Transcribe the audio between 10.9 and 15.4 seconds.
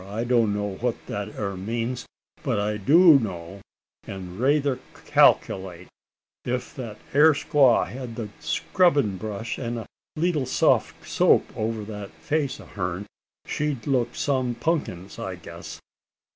soap over that face o' hern, she'd look some punkins, I